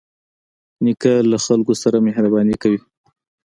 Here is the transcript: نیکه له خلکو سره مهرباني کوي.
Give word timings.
نیکه 0.83 1.13
له 1.31 1.37
خلکو 1.45 1.73
سره 1.83 1.97
مهرباني 2.07 2.55
کوي. 2.61 2.79